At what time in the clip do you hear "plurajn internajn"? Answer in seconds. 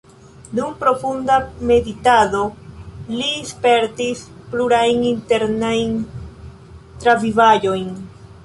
4.55-5.95